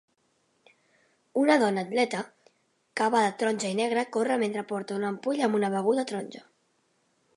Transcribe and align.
Una 1.41 1.57
dona 1.63 1.83
atleta 1.87 2.23
que 3.01 3.09
va 3.17 3.21
de 3.27 3.35
taronja 3.43 3.71
i 3.75 3.79
negre 3.81 4.07
corre 4.17 4.39
mentre 4.45 4.65
porta 4.73 4.97
una 5.01 5.13
ampolla 5.15 5.47
amb 5.49 5.59
una 5.63 5.71
beguda 5.77 6.07
taronja. 6.15 6.43